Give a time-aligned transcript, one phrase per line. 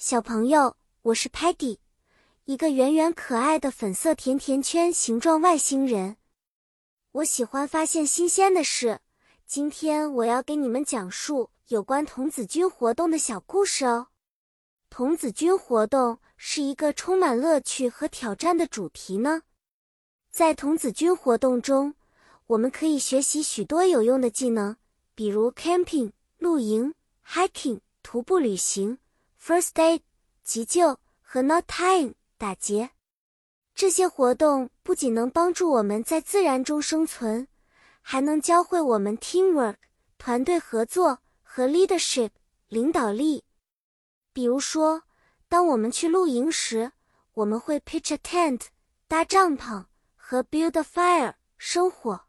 [0.00, 1.78] 小朋友，我是 Patty，
[2.44, 6.18] 一个圆圆可爱的粉色甜甜圈形状外星人。
[7.10, 9.00] 我喜欢发现新鲜的事。
[9.44, 14.06] 今天我要给你们讲述有关童子军活动的小故事哦。
[14.88, 19.42] 童子军活动是一个充满乐趣和挑战的主题呢。
[20.30, 21.96] 在童子军活动中，
[22.46, 24.76] 我们可以学习许多有用的技能，
[25.16, 26.94] 比如 camping 露营、
[27.26, 28.98] hiking 徒步旅行。
[29.40, 30.02] First aid
[30.42, 32.90] 急救和 not tying 打结，
[33.74, 37.48] 这些活动不仅能帮助我们在自然中生存，
[38.02, 39.76] 还能教会我们 teamwork
[40.18, 42.30] 团队合作和 leadership
[42.68, 43.44] 领导力。
[44.32, 45.04] 比如说，
[45.48, 46.92] 当我们去露营时，
[47.32, 48.66] 我们会 pitch a tent
[49.06, 49.86] 搭帐篷
[50.16, 52.26] 和 build a fire 生火，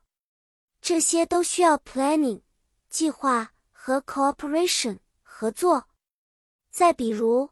[0.80, 2.42] 这些都需要 planning
[2.90, 5.89] 计划和 cooperation 合作。
[6.70, 7.50] 再比如，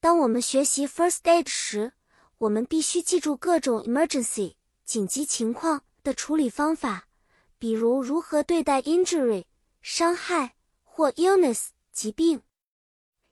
[0.00, 1.92] 当我们学习 first aid 时，
[2.38, 7.06] 我们必须记住各种 emergency 紧急情况的处理方法，
[7.58, 9.44] 比如如何对待 injury
[9.80, 12.42] 伤害或 illness 疾病。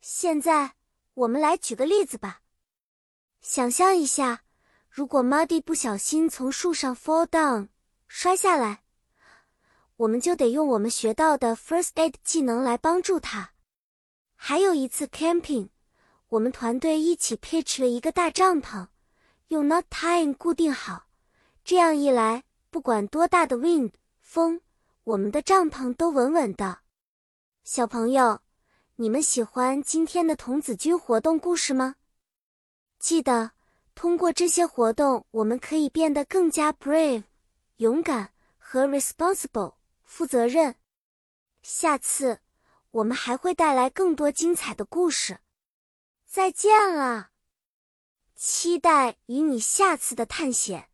[0.01, 0.75] 现在
[1.15, 2.41] 我们来举个例子吧。
[3.41, 4.45] 想象一下，
[4.89, 7.69] 如果 Muddy 不小心从树上 fall down
[8.07, 8.83] 摔下来，
[9.97, 13.53] 我们就得用我们学到的 first aid 技能来帮助他。
[14.45, 15.69] 还有一次 camping，
[16.27, 18.89] 我们团队一起 pitch 了一个大帐篷，
[19.47, 21.07] 用 not tying 固定好。
[21.63, 24.61] 这样一来，不管多大的 wind 风，
[25.05, 26.81] 我们的帐篷都稳稳的。
[27.63, 28.41] 小朋友，
[28.97, 31.95] 你们喜欢今天的童子军活动故事吗？
[32.99, 33.53] 记得
[33.95, 37.23] 通过这些活动，我们可以变得更加 brave
[37.77, 40.75] 勇敢和 responsible 负责任。
[41.63, 42.41] 下次。
[42.93, 45.41] 我们还会带来更多精彩的故事，
[46.25, 47.31] 再见了！
[48.37, 50.92] 期待与你下次的探险。